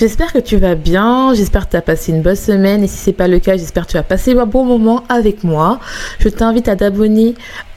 [0.00, 2.96] J'espère que tu vas bien, j'espère que tu as passé une bonne semaine et si
[2.96, 5.78] c'est pas le cas, j'espère que tu vas passer un bon moment avec moi.
[6.20, 7.34] Je t'invite à t'abonner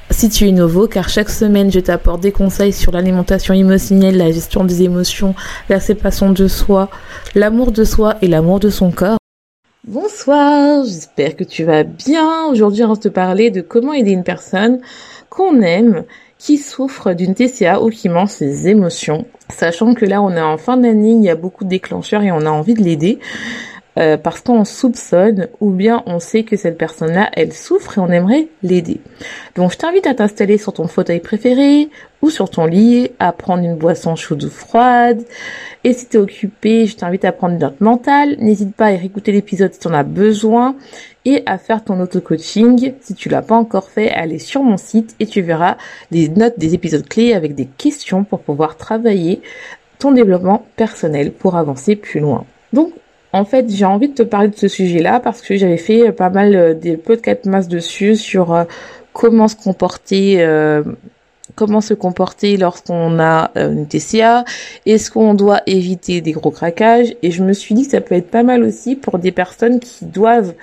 [0.10, 4.32] si tu es nouveau, car chaque semaine, je t'apporte des conseils sur l'alimentation émotionnelle, la
[4.32, 5.36] gestion des émotions,
[5.68, 6.88] la séparation de soi,
[7.36, 9.18] l'amour de soi et l'amour de son corps.
[9.86, 12.46] Bonsoir, j'espère que tu vas bien.
[12.46, 14.80] Aujourd'hui, on va te parler de comment aider une personne
[15.30, 16.06] qu'on aime
[16.44, 19.26] qui souffre d'une TCA ou qui mange ses émotions.
[19.48, 22.34] Sachant que là, on est en fin d'année, il y a beaucoup de déclencheurs et
[22.34, 23.20] on a envie de l'aider.
[24.00, 28.10] Euh, parce qu'on soupçonne ou bien on sait que cette personne-là, elle souffre et on
[28.10, 29.02] aimerait l'aider.
[29.56, 31.90] Donc je t'invite à t'installer sur ton fauteuil préféré
[32.24, 35.24] ou sur ton lit, à prendre une boisson chaude ou froide.
[35.84, 38.38] Et si tu es occupé, je t'invite à prendre une note mentale.
[38.40, 40.76] N'hésite pas à écouter l'épisode si tu en as besoin
[41.26, 42.94] et à faire ton auto-coaching.
[43.00, 45.78] Si tu l'as pas encore fait, allez sur mon site et tu verras
[46.10, 49.42] les notes des épisodes clés avec des questions pour pouvoir travailler
[50.00, 52.46] ton développement personnel pour avancer plus loin.
[52.72, 52.92] Donc,
[53.34, 56.30] en fait, j'ai envie de te parler de ce sujet-là parce que j'avais fait pas
[56.30, 58.64] mal euh, des podcasts masse dessus sur euh,
[59.12, 60.84] comment se comporter euh,
[61.56, 64.44] comment se comporter lorsqu'on a une TCA,
[64.88, 67.16] est-ce qu'on doit éviter des gros craquages?
[67.22, 69.80] Et je me suis dit que ça peut être pas mal aussi pour des personnes
[69.80, 70.56] qui doivent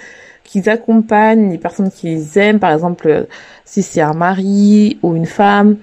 [0.51, 3.27] qu'ils accompagnent les personnes qu'ils aiment, par exemple
[3.65, 5.77] si c'est un mari ou une femme,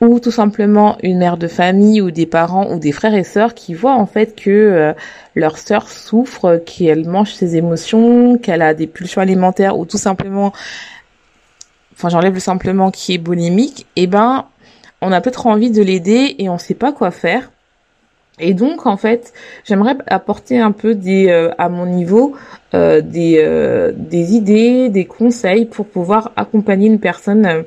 [0.00, 3.54] ou tout simplement une mère de famille ou des parents ou des frères et sœurs
[3.54, 4.92] qui voient en fait que euh,
[5.34, 10.52] leur sœur souffre, qu'elle mange ses émotions, qu'elle a des pulsions alimentaires ou tout simplement,
[11.94, 14.46] enfin j'enlève le simplement qui est boulimique, et eh ben
[15.00, 17.50] on a peut-être envie de l'aider et on sait pas quoi faire.
[18.40, 19.32] Et donc en fait,
[19.64, 22.34] j'aimerais apporter un peu des euh, à mon niveau
[22.74, 27.64] euh, des euh, des idées, des conseils pour pouvoir accompagner une personne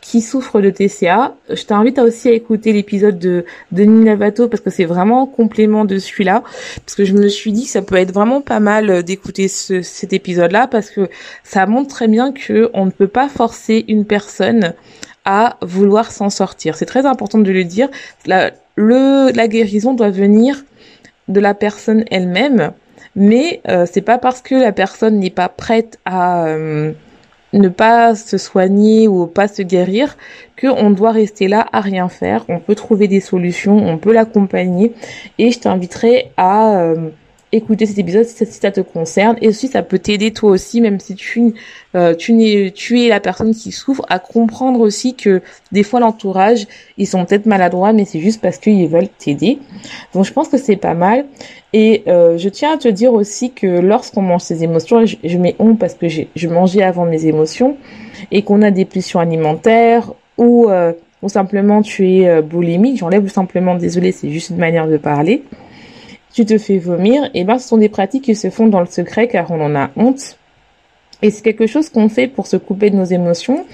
[0.00, 1.34] qui souffre de TCA.
[1.50, 5.98] Je t'invite aussi à écouter l'épisode de Denis Navato parce que c'est vraiment complément de
[5.98, 6.42] celui-là
[6.76, 9.82] parce que je me suis dit que ça peut être vraiment pas mal d'écouter ce,
[9.82, 11.10] cet épisode-là parce que
[11.44, 14.72] ça montre très bien que on ne peut pas forcer une personne
[15.26, 16.76] à vouloir s'en sortir.
[16.76, 17.88] C'est très important de le dire.
[18.76, 20.64] Le, la guérison doit venir
[21.28, 22.72] de la personne elle-même,
[23.16, 26.92] mais euh, c'est pas parce que la personne n'est pas prête à euh,
[27.52, 30.16] ne pas se soigner ou pas se guérir
[30.60, 32.44] qu'on doit rester là à rien faire.
[32.48, 34.92] On peut trouver des solutions, on peut l'accompagner
[35.38, 37.10] et je t'inviterai à euh,
[37.56, 39.36] écouter cet épisode si ça, te concerne.
[39.40, 41.54] Et aussi ça peut t'aider toi aussi même si tu
[41.94, 46.66] euh, tu es la personne qui souffre à comprendre aussi que des fois l'entourage
[46.98, 49.58] ils sont peut-être maladroits mais c'est juste parce qu'ils veulent t'aider.
[50.14, 51.26] Donc je pense que c'est pas mal.
[51.72, 55.56] Et euh, je tiens à te dire aussi que lorsqu'on mange ses émotions je, mets
[55.58, 57.76] honte parce que je mangeais avant mes émotions
[58.30, 60.92] et qu'on a des pulsions alimentaires ou euh,
[61.22, 65.42] ou simplement tu es boulimique j'enlève simplement désolé c'est juste une manière de parler
[66.36, 68.80] tu te fais vomir, et eh ben ce sont des pratiques qui se font dans
[68.80, 70.36] le secret car on en a honte.
[71.22, 73.64] Et c'est quelque chose qu'on fait pour se couper de nos émotions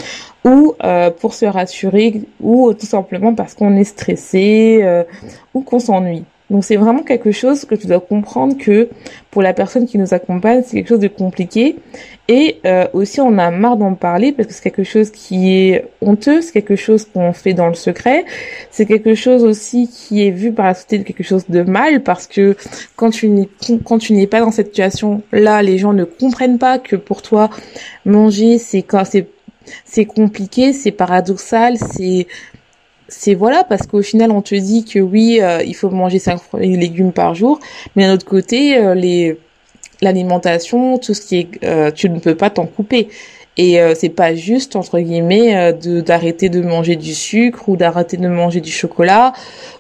[0.45, 5.03] ou euh, pour se rassurer ou tout simplement parce qu'on est stressé euh,
[5.55, 6.25] ou qu'on s'ennuie.
[6.53, 8.91] Donc c'est vraiment quelque chose que tu dois comprendre que
[9.31, 11.77] pour la personne qui nous accompagne, c'est quelque chose de compliqué.
[12.29, 15.87] Et euh, aussi, on a marre d'en parler parce que c'est quelque chose qui est
[16.03, 18.27] honteux, c'est quelque chose qu'on fait dans le secret.
[18.71, 22.03] C'est quelque chose aussi qui est vu par la société de quelque chose de mal
[22.03, 22.55] parce que
[22.97, 27.23] quand tu n'es pas dans cette situation là, les gens ne comprennent pas que pour
[27.23, 27.49] toi
[28.05, 29.05] manger c'est quand
[29.85, 32.27] c'est compliqué, c'est paradoxal, c'est
[33.13, 36.39] c'est voilà parce qu'au final on te dit que oui euh, il faut manger 5
[36.39, 37.61] fruits et légumes par jour
[37.95, 39.39] mais d'un autre côté euh, les
[40.01, 43.09] l'alimentation tout ce qui est euh, tu ne peux pas t'en couper
[43.59, 47.77] Et euh, c'est pas juste entre guillemets euh, de d'arrêter de manger du sucre ou
[47.77, 49.35] d'arrêter de manger du chocolat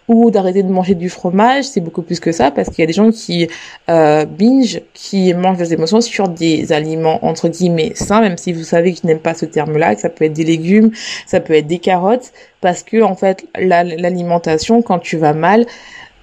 [0.09, 2.87] ou d'arrêter de manger du fromage, c'est beaucoup plus que ça parce qu'il y a
[2.87, 3.49] des gens qui
[3.89, 8.65] euh, binge, qui mangent des émotions sur des aliments entre guillemets sains, même si vous
[8.65, 10.91] savez que je n'aime pas ce terme-là, que ça peut être des légumes,
[11.27, 15.65] ça peut être des carottes, parce que en fait l'alimentation quand tu vas mal,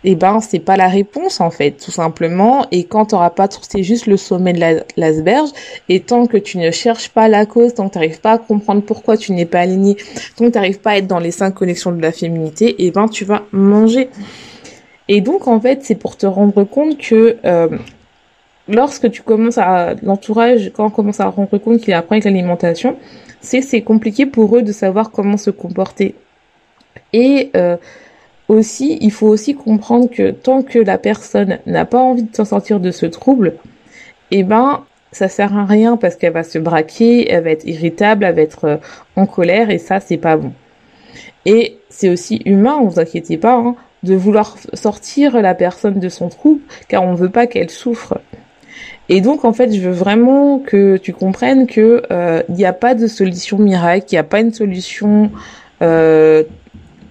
[0.03, 2.65] eh ben c'est pas la réponse en fait tout simplement.
[2.71, 5.49] Et quand tu n'auras pas c'est juste le sommet de l'asperge
[5.89, 8.81] et tant que tu ne cherches pas la cause tant que tu pas à comprendre
[8.83, 9.97] pourquoi tu n'es pas aligné
[10.37, 13.07] tant que tu pas à être dans les cinq connexions de la féminité eh ben
[13.07, 14.09] tu vas manger.
[15.07, 17.67] Et donc en fait c'est pour te rendre compte que euh,
[18.67, 22.01] lorsque tu commences à l'entourage quand on commence à rendre compte qu'il y a un
[22.01, 22.95] problème avec l'alimentation
[23.41, 26.15] c'est c'est compliqué pour eux de savoir comment se comporter.
[27.13, 27.77] Et euh,
[28.49, 32.45] aussi, il faut aussi comprendre que tant que la personne n'a pas envie de s'en
[32.45, 33.53] sortir de ce trouble,
[34.31, 38.25] eh ben, ça sert à rien parce qu'elle va se braquer, elle va être irritable,
[38.25, 38.77] elle va être euh,
[39.15, 40.51] en colère et ça, c'est pas bon.
[41.45, 46.29] Et c'est aussi humain, vous inquiétez pas, hein, de vouloir sortir la personne de son
[46.29, 48.19] trouble car on ne veut pas qu'elle souffre.
[49.09, 52.73] Et donc en fait, je veux vraiment que tu comprennes que euh, il n'y a
[52.73, 55.31] pas de solution miracle, il n'y a pas une solution
[55.81, 56.43] euh,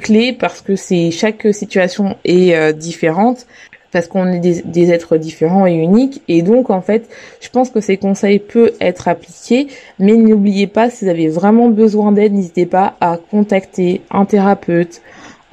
[0.01, 3.47] clé parce que c'est chaque situation est euh, différente
[3.91, 6.23] parce qu'on est des, êtres différents et uniques.
[6.29, 7.09] Et donc en fait
[7.41, 9.69] je pense que ces conseils peuvent être appliqués
[9.99, 15.01] mais n'oubliez pas si vous avez vraiment besoin d'aide n'hésitez pas à contacter un thérapeute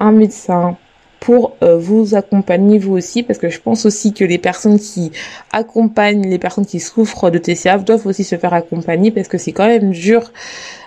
[0.00, 0.76] un médecin
[1.26, 5.10] pour euh, vous accompagner vous aussi parce que je pense aussi que les personnes qui
[5.52, 9.50] accompagnent les personnes qui souffrent de TCA doivent aussi se faire accompagner parce que c'est
[9.50, 10.30] quand même dur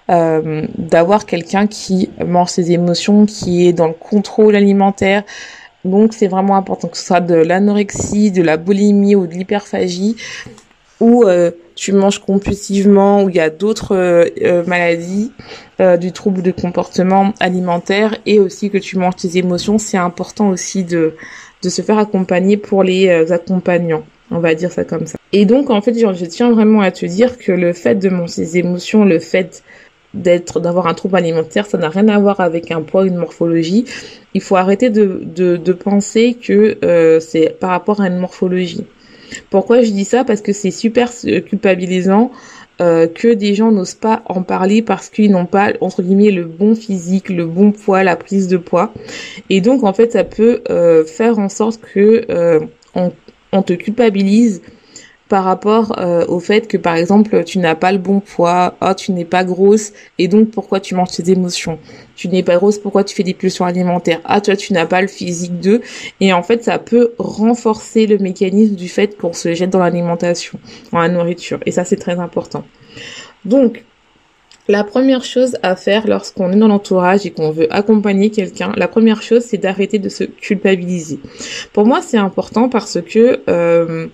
[0.09, 5.23] euh, d'avoir quelqu'un qui mange ses émotions, qui est dans le contrôle alimentaire.
[5.83, 10.15] Donc c'est vraiment important que ce soit de l'anorexie, de la boulimie ou de l'hyperphagie
[11.01, 15.31] ou euh, tu manges compulsivement ou il y a d'autres euh, maladies
[16.01, 20.83] du trouble de comportement alimentaire et aussi que tu manges tes émotions, c'est important aussi
[20.83, 21.15] de
[21.63, 24.03] de se faire accompagner pour les accompagnants.
[24.31, 25.17] On va dire ça comme ça.
[25.31, 28.33] Et donc en fait, je tiens vraiment à te dire que le fait de manger
[28.33, 29.63] ses émotions, le fait
[30.13, 33.85] d'être d'avoir un trouble alimentaire, ça n'a rien à voir avec un poids, une morphologie.
[34.33, 38.85] Il faut arrêter de, de, de penser que euh, c'est par rapport à une morphologie.
[39.49, 40.23] Pourquoi je dis ça?
[40.23, 41.11] Parce que c'est super
[41.45, 42.31] culpabilisant
[42.81, 46.45] euh, que des gens n'osent pas en parler parce qu'ils n'ont pas entre guillemets le
[46.45, 48.93] bon physique, le bon poids, la prise de poids.
[49.49, 52.25] Et donc en fait ça peut euh, faire en sorte que
[53.51, 54.61] on te culpabilise
[55.29, 58.93] par rapport euh, au fait que par exemple tu n'as pas le bon poids, oh
[58.97, 61.77] tu n'es pas grosse et donc pourquoi tu manges tes émotions?
[62.15, 64.19] Tu n'es pas grosse, pourquoi tu fais des pulsions alimentaires?
[64.25, 65.81] Ah toi tu n'as pas le physique de
[66.19, 70.59] et en fait ça peut renforcer le mécanisme du fait qu'on se jette dans l'alimentation,
[70.91, 72.65] dans la nourriture et ça c'est très important.
[73.45, 73.85] Donc
[74.67, 78.87] la première chose à faire lorsqu'on est dans l'entourage et qu'on veut accompagner quelqu'un, la
[78.87, 81.19] première chose c'est d'arrêter de se culpabiliser.
[81.71, 84.07] Pour moi c'est important parce que euh,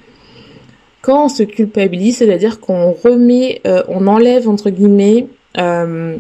[1.06, 5.28] quand on se culpabilise, c'est-à-dire qu'on remet, euh, on enlève entre guillemets,
[5.60, 6.18] euh,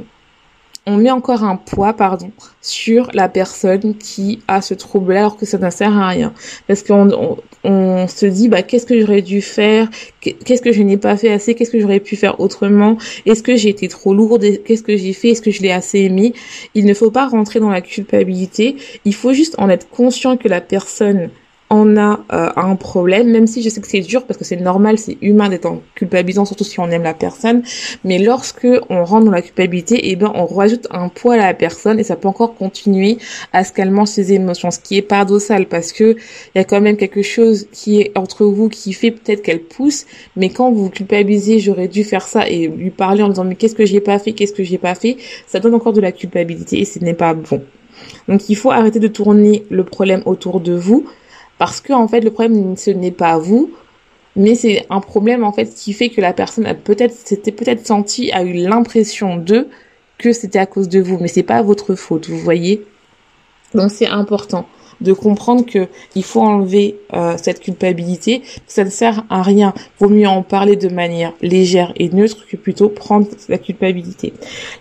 [0.85, 2.29] on met encore un poids, pardon,
[2.61, 6.31] sur la personne qui a ce trouble alors que ça ne sert à rien.
[6.67, 9.89] Parce qu'on on, se dit, bah, qu'est-ce que j'aurais dû faire?
[10.21, 11.55] Qu'est-ce que je n'ai pas fait assez?
[11.55, 12.99] Qu'est-ce que j'aurais pu faire autrement?
[13.25, 14.45] Est-ce que j'ai été trop lourde?
[14.63, 15.29] Qu'est-ce que j'ai fait?
[15.29, 16.33] Est-ce que je l'ai assez aimé?
[16.75, 18.75] Il ne faut pas rentrer dans la culpabilité.
[19.03, 21.31] Il faut juste en être conscient que la personne
[21.69, 24.55] on a euh, un problème, même si je sais que c'est dur parce que c'est
[24.55, 27.63] normal, c'est humain d'être en culpabilisant, surtout si on aime la personne.
[28.03, 31.53] Mais lorsque on rentre dans la culpabilité, eh ben on rajoute un poids à la
[31.53, 33.17] personne et ça peut encore continuer
[33.51, 36.15] à qu'elle mange ses émotions, ce qui est paradoxal parce que
[36.53, 39.61] il y a quand même quelque chose qui est entre vous qui fait peut-être qu'elle
[39.61, 40.05] pousse,
[40.35, 43.75] mais quand vous culpabilisez, j'aurais dû faire ça et lui parler en disant mais qu'est-ce
[43.75, 45.17] que j'ai pas fait, qu'est-ce que j'ai pas fait,
[45.47, 47.61] ça donne encore de la culpabilité et ce n'est pas bon.
[48.27, 51.05] Donc il faut arrêter de tourner le problème autour de vous
[51.57, 53.71] parce que en fait le problème ce n'est pas vous
[54.35, 57.85] mais c'est un problème en fait qui fait que la personne a peut-être s'était peut-être
[57.85, 59.67] senti a eu l'impression de
[60.17, 61.17] que c'était à cause de vous.
[61.19, 62.85] Mais c'est pas votre faute vous voyez?
[63.73, 64.67] Donc c'est important
[65.01, 69.73] de comprendre que il faut enlever euh, cette culpabilité, ça ne sert à rien.
[69.99, 74.33] Vaut mieux en parler de manière légère et neutre que plutôt prendre la culpabilité.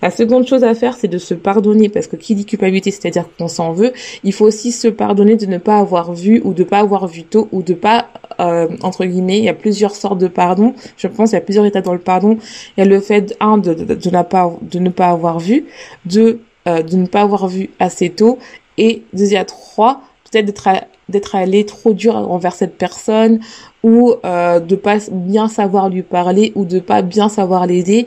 [0.03, 3.27] La seconde chose à faire, c'est de se pardonner parce que qui dit culpabilité, c'est-à-dire
[3.39, 3.93] qu'on s'en veut,
[4.23, 7.25] il faut aussi se pardonner de ne pas avoir vu ou de pas avoir vu
[7.25, 8.09] tôt ou de pas
[8.41, 10.75] euh, entre guillemets, il y a plusieurs sortes de pardon.
[10.97, 12.39] Je pense il y a plusieurs états dans le pardon.
[12.77, 15.67] Il y a le fait un de, de, de, pas de ne pas avoir vu,
[16.05, 18.39] deux euh, de ne pas avoir vu assez tôt
[18.79, 20.01] et deuxième trois
[20.31, 20.69] peut-être d'être
[21.09, 23.41] d'être allé trop dur envers cette personne
[23.83, 28.07] ou euh, de pas bien savoir lui parler ou de pas bien savoir l'aider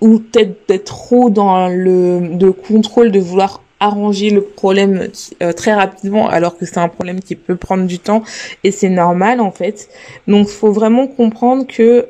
[0.00, 5.08] ou peut-être d'être trop dans le de contrôle de vouloir arranger le problème
[5.42, 8.22] euh, très rapidement alors que c'est un problème qui peut prendre du temps
[8.62, 9.88] et c'est normal en fait.
[10.28, 12.06] Donc faut vraiment comprendre que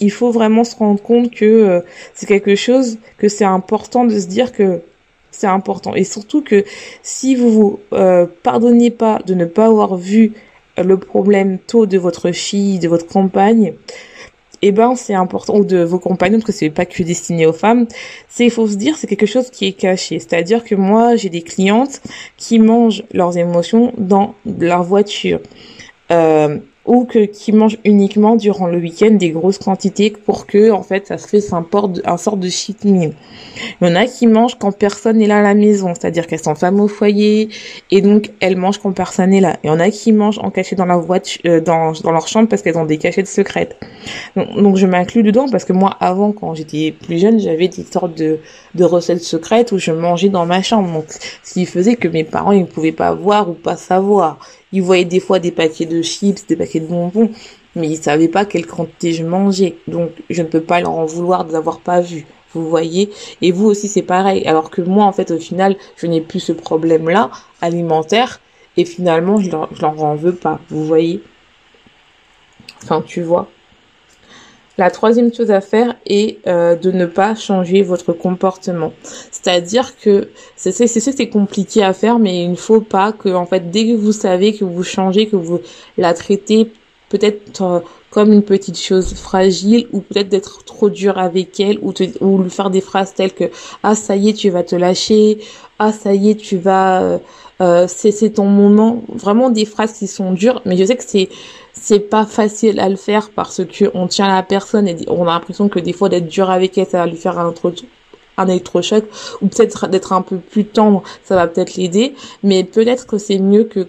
[0.00, 1.80] il faut vraiment se rendre compte que euh,
[2.14, 4.82] c'est quelque chose que c'est important de se dire que
[5.36, 5.94] c'est important.
[5.94, 6.64] Et surtout que
[7.02, 10.32] si vous vous euh, pardonnez pas de ne pas avoir vu
[10.76, 13.74] le problème tôt de votre fille, de votre compagne,
[14.62, 17.52] eh ben c'est important ou de vos compagnons parce que c'est pas que destiné aux
[17.52, 17.86] femmes
[18.28, 20.18] c'est il faut se dire c'est quelque chose qui est caché.
[20.18, 22.00] C'est-à-dire que moi j'ai des clientes
[22.36, 25.40] qui mangent leurs émotions dans leur voiture.
[26.10, 30.82] Euh, ou que qui mangent uniquement durant le week-end des grosses quantités pour que en
[30.82, 31.66] fait ça se fait un,
[32.04, 33.14] un sort de cheat meal.
[33.80, 36.42] Il y en a qui mangent quand personne n'est là à la maison, c'est-à-dire qu'elles
[36.42, 37.48] sont femmes au foyer
[37.90, 39.56] et donc elles mangent quand personne n'est là.
[39.64, 42.28] Il y en a qui mangent en cachet dans la voiture, euh, dans, dans leur
[42.28, 43.76] chambre parce qu'elles ont des cachettes secrètes.
[44.36, 48.16] Donc, je m'inclus dedans parce que moi avant quand j'étais plus jeune j'avais des sortes
[48.16, 48.40] de,
[48.74, 51.04] de recettes secrètes où je mangeais dans ma chambre.
[51.42, 54.38] Ce qui faisait que mes parents ils ne pouvaient pas voir ou pas savoir.
[54.74, 57.30] Ils voyaient des fois des paquets de chips, des paquets de bonbons,
[57.76, 59.76] mais ils savaient pas quelle quantité je mangeais.
[59.86, 62.26] Donc, je ne peux pas leur en vouloir de l'avoir pas vu.
[62.52, 64.44] Vous voyez Et vous aussi, c'est pareil.
[64.48, 68.40] Alors que moi, en fait, au final, je n'ai plus ce problème-là alimentaire.
[68.76, 70.58] Et finalement, je leur, je leur en veux pas.
[70.70, 71.22] Vous voyez
[72.82, 73.48] Enfin, tu vois.
[74.76, 78.92] La troisième chose à faire est euh, de ne pas changer votre comportement.
[79.30, 83.46] C'est-à-dire que c'est c'est c'est compliqué à faire, mais il ne faut pas que en
[83.46, 85.60] fait dès que vous savez que vous changez, que vous
[85.96, 86.72] la traitez
[87.14, 87.78] peut-être euh,
[88.10, 91.92] comme une petite chose fragile ou peut-être d'être trop dur avec elle ou,
[92.42, 93.44] lui faire des phrases telles que
[93.84, 95.38] ah ça y est tu vas te lâcher.
[95.78, 97.18] Ah ça y est tu vas euh,
[97.60, 101.28] euh c'est ton moment vraiment des phrases qui sont dures mais je sais que c'est
[101.72, 105.32] c'est pas facile à le faire parce que on tient la personne et on a
[105.34, 107.54] l'impression que des fois d'être dur avec elle, ça va lui faire un
[108.36, 109.04] un électrochoc
[109.40, 113.38] ou peut-être d'être un peu plus tendre, ça va peut-être l'aider, mais peut-être que c'est
[113.38, 113.86] mieux que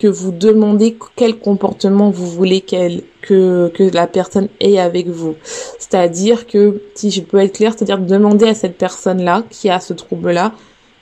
[0.00, 5.36] que vous demandez quel comportement vous voulez qu'elle que que la personne ait avec vous.
[5.78, 9.92] C'est-à-dire que si je peux être claire, c'est-à-dire demander à cette personne-là qui a ce
[9.92, 10.54] trouble-là,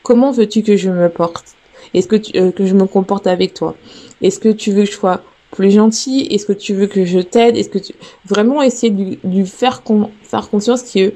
[0.03, 1.55] comment veux-tu que je me porte?
[1.95, 3.77] Est-ce que euh, que je me comporte avec toi?
[4.21, 7.21] Est-ce que tu veux que je sois plus gentil Est-ce que tu veux que je
[7.21, 7.57] t'aide?
[7.57, 7.95] Est-ce que tu
[8.27, 9.83] vraiment essayer de lui faire
[10.23, 11.13] faire conscience que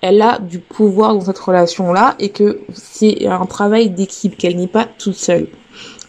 [0.00, 4.56] elle a du pouvoir dans cette relation là et que c'est un travail d'équipe qu'elle
[4.56, 5.48] n'est pas toute seule.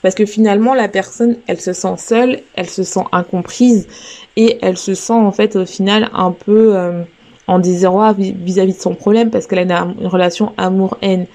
[0.07, 3.89] Parce que finalement la personne, elle se sent seule, elle se sent incomprise
[4.37, 7.03] et elle se sent en fait au final un peu euh,
[7.45, 11.25] en désarroi vis-à-vis de son problème parce qu'elle a une relation amour-haine.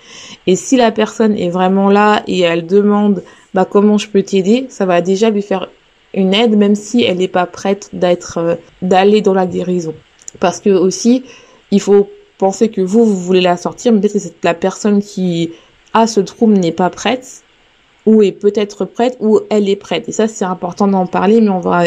[0.46, 4.64] Et si la personne est vraiment là et elle demande bah comment je peux t'aider,
[4.70, 5.68] ça va déjà lui faire
[6.14, 9.92] une aide même si elle n'est pas prête d'être euh, d'aller dans la guérison
[10.40, 11.24] parce que aussi
[11.70, 15.50] il faut penser que vous vous voulez la sortir mais peut-être que la personne qui
[15.92, 17.42] a ce trouble n'est pas prête
[18.06, 21.50] ou est peut-être prête ou elle est prête et ça c'est important d'en parler mais
[21.50, 21.84] on va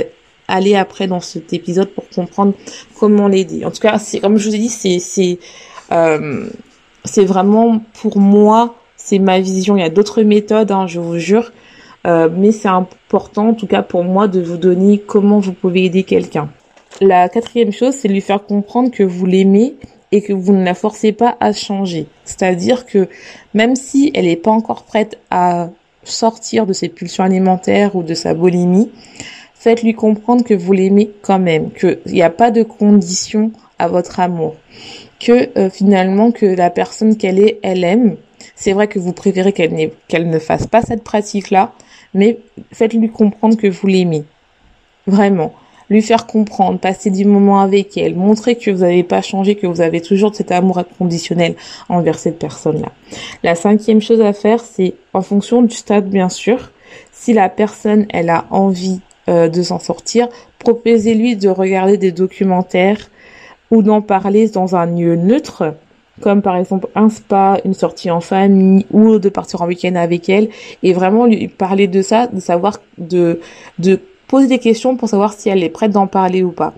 [0.48, 2.53] aller après dans cet épisode pour comprendre
[3.00, 5.39] comment l'aider en tout cas c'est comme je vous ai dit c'est c'est
[5.91, 6.48] euh,
[7.03, 11.17] c'est vraiment pour moi c'est ma vision il y a d'autres méthodes hein, je vous
[11.17, 11.51] jure
[12.05, 15.86] euh, mais c'est important, en tout cas pour moi, de vous donner comment vous pouvez
[15.86, 16.50] aider quelqu'un.
[17.01, 19.75] La quatrième chose, c'est lui faire comprendre que vous l'aimez
[20.12, 22.07] et que vous ne la forcez pas à changer.
[22.24, 23.10] C'est-à-dire que
[23.53, 25.69] même si elle n'est pas encore prête à
[26.06, 28.92] sortir de ses pulsions alimentaires ou de sa boulimie,
[29.54, 34.20] faites-lui comprendre que vous l'aimez quand même, qu'il n'y a pas de condition à votre
[34.20, 34.56] amour,
[35.20, 38.16] que euh, finalement que la personne qu'elle est, elle aime.
[38.56, 41.74] C'est vrai que vous préférez qu'elle, qu'elle ne fasse pas cette pratique-là,
[42.14, 42.40] mais
[42.72, 44.24] faites-lui comprendre que vous l'aimez.
[45.08, 45.54] Vraiment.
[45.89, 49.68] Lui faire comprendre, passer du moment avec elle, montrer que vous n'avez pas changé, que
[49.68, 51.56] vous avez toujours cet amour inconditionnel
[51.89, 52.92] envers cette personne-là.
[53.44, 56.72] La cinquième chose à faire, c'est en fonction du stade, bien sûr,
[57.12, 60.27] si la personne, elle a envie euh, de s'en sortir,
[60.60, 63.10] proposez-lui de regarder des documentaires
[63.72, 65.75] ou d'en parler dans un lieu neutre
[66.22, 70.30] comme par exemple un spa, une sortie en famille ou de partir en week-end avec
[70.30, 70.50] elle
[70.84, 73.39] et vraiment lui parler de ça, de savoir de
[73.80, 76.74] de poser des questions pour savoir si elle est prête d'en parler ou pas.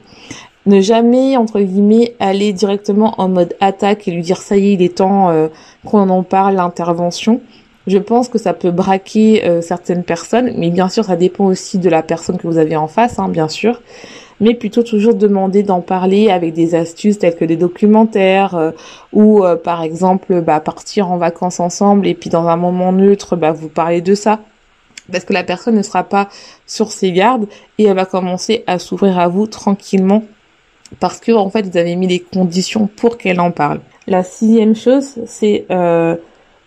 [0.68, 4.74] Ne jamais entre guillemets aller directement en mode attaque et lui dire ça y est,
[4.74, 5.48] il est temps euh,
[5.86, 7.40] qu'on en parle l'intervention.
[7.88, 11.78] Je pense que ça peut braquer euh, certaines personnes, mais bien sûr ça dépend aussi
[11.78, 13.82] de la personne que vous avez en face, hein, bien sûr
[14.40, 18.72] mais plutôt toujours demander d'en parler avec des astuces telles que des documentaires euh,
[19.12, 23.52] ou par exemple bah, partir en vacances ensemble et puis dans un moment neutre bah,
[23.52, 24.42] vous parlez de ça
[25.12, 26.30] parce que la personne ne sera pas
[26.66, 27.48] sur ses gardes
[27.78, 30.24] et elle va commencer à s'ouvrir à vous tranquillement
[31.00, 33.80] parce que en fait vous avez mis les conditions pour qu'elle en parle.
[34.08, 36.16] La sixième chose, c'est euh,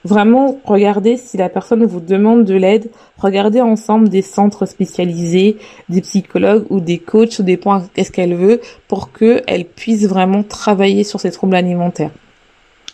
[0.04, 2.90] vraiment regarder si la personne vous demande de l'aide.
[3.18, 5.56] Regardez ensemble des centres spécialisés,
[5.88, 10.06] des psychologues ou des coachs, ou des points qu'est-ce qu'elle veut pour que elle puisse
[10.06, 12.10] vraiment travailler sur ses troubles alimentaires.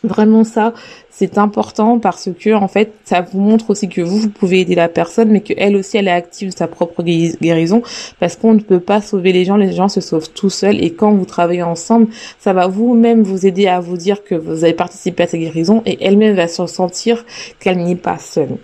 [0.04, 0.74] Vraiment ça,
[1.10, 4.74] c'est important parce que en fait, ça vous montre aussi que vous, vous pouvez aider
[4.74, 7.82] la personne, mais qu'elle aussi, elle est active de sa propre guérison,
[8.20, 10.92] parce qu'on ne peut pas sauver les gens, les gens se sauvent tout seuls, et
[10.92, 14.74] quand vous travaillez ensemble, ça va vous-même vous aider à vous dire que vous avez
[14.74, 17.24] participé à sa guérison, et elle-même va se sentir
[17.58, 18.58] qu'elle n'est pas seule.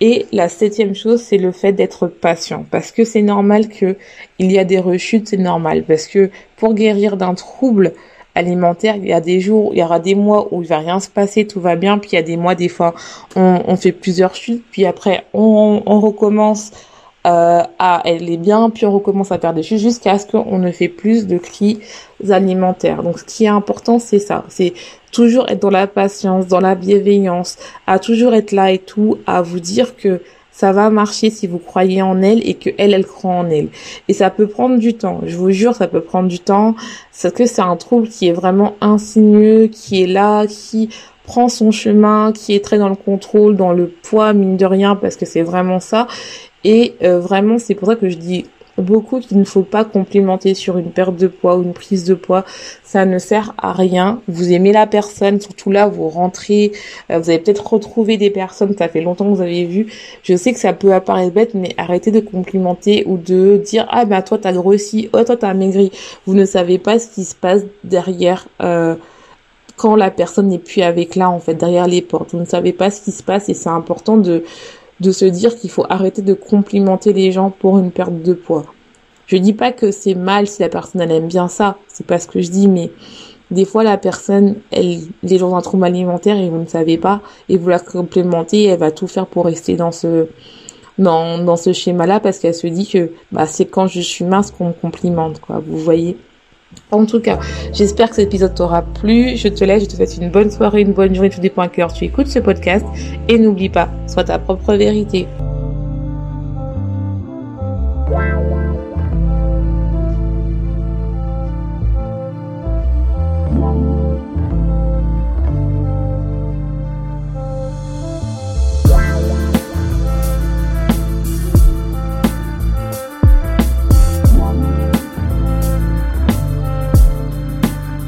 [0.00, 3.96] Et la septième chose, c'est le fait d'être patient, parce que c'est normal que
[4.38, 7.92] il y a des rechutes, c'est normal, parce que pour guérir d'un trouble,
[8.34, 8.96] alimentaire.
[8.96, 11.08] Il y a des jours, il y aura des mois où il va rien se
[11.08, 12.94] passer, tout va bien, puis il y a des mois, des fois,
[13.36, 16.72] on, fait plusieurs chutes, puis après, on, on recommence
[17.24, 20.58] euh, à elle est bien, puis on recommence à faire des chutes jusqu'à ce qu'on
[20.58, 21.78] ne fait plus de cris
[22.30, 23.02] alimentaires.
[23.02, 24.72] Donc, ce qui est important, c'est ça, c'est
[25.12, 29.40] toujours être dans la patience, dans la bienveillance, à toujours être là et tout, à
[29.40, 30.20] vous dire que
[30.52, 33.68] ça va marcher si vous croyez en elle et que elle, elle croit en elle.
[34.08, 35.20] Et ça peut prendre du temps.
[35.24, 36.76] Je vous jure, ça peut prendre du temps.
[37.10, 40.90] C'est que c'est un trouble qui est vraiment insinueux, qui est là, qui
[41.24, 44.94] prend son chemin, qui est très dans le contrôle, dans le poids, mine de rien,
[44.94, 46.06] parce que c'est vraiment ça.
[46.64, 48.44] Et euh, vraiment, c'est pour ça que je dis
[48.78, 52.14] beaucoup qu'il ne faut pas complimenter sur une perte de poids ou une prise de
[52.14, 52.44] poids.
[52.82, 54.20] Ça ne sert à rien.
[54.28, 56.72] Vous aimez la personne, surtout là, vous rentrez,
[57.10, 59.92] euh, vous avez peut-être retrouvé des personnes, ça fait longtemps que vous avez vu.
[60.22, 64.04] Je sais que ça peut apparaître bête, mais arrêtez de complimenter ou de dire ah
[64.04, 65.90] bah toi t'as grossi, oh toi t'as maigri.
[66.26, 68.48] Vous ne savez pas ce qui se passe derrière.
[68.62, 68.96] Euh,
[69.76, 72.72] quand la personne n'est plus avec là en fait derrière les portes vous ne savez
[72.72, 74.44] pas ce qui se passe et c'est important de
[75.02, 78.64] de se dire qu'il faut arrêter de complimenter les gens pour une perte de poids.
[79.26, 82.18] Je dis pas que c'est mal si la personne elle aime bien ça, c'est pas
[82.18, 82.90] ce que je dis, mais
[83.50, 86.98] des fois la personne, elle, les gens ont un trouble alimentaire et vous ne savez
[86.98, 90.28] pas, et vous la complimentez, elle va tout faire pour rester dans ce
[90.98, 94.50] dans, dans ce schéma-là parce qu'elle se dit que bah c'est quand je suis mince
[94.50, 95.60] qu'on me complimente quoi.
[95.66, 96.16] Vous voyez.
[96.90, 97.38] En tout cas,
[97.72, 99.36] j'espère que cet épisode t'aura plu.
[99.36, 101.68] Je te laisse, je te souhaite une bonne soirée, une bonne journée, tout dépend à
[101.68, 102.84] cœur tu écoutes ce podcast.
[103.28, 105.26] Et n'oublie pas, sois ta propre vérité.